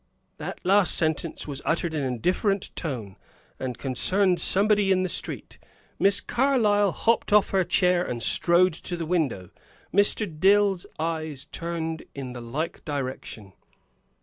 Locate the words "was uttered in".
1.47-2.01